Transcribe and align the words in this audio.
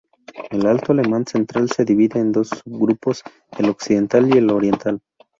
El 0.49 0.65
alto 0.65 0.93
alemán 0.93 1.27
central 1.27 1.69
se 1.69 1.85
divide 1.85 2.19
en 2.19 2.31
dos 2.31 2.49
subgrupos: 2.49 3.21
el 3.59 3.69
occidental 3.69 4.33
y 4.33 4.39
el 4.39 4.49
oriental. 4.49 5.03